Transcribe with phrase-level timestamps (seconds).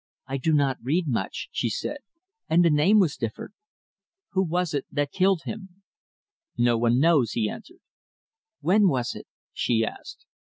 [0.25, 1.99] "I do not read much," she said,
[2.49, 3.53] "and the name was different.
[4.31, 5.83] Who was it that killed him?"
[6.57, 7.81] "No one knows," he answered.
[8.61, 10.25] "When was it?" she asked.